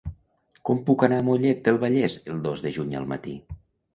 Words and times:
Com 0.69 0.79
puc 0.85 1.03
anar 1.07 1.19
a 1.21 1.25
Mollet 1.27 1.61
del 1.69 1.77
Vallès 1.85 2.17
el 2.33 2.39
dos 2.47 2.63
de 2.67 2.75
juny 2.79 2.95
al 3.01 3.09
matí? 3.15 3.37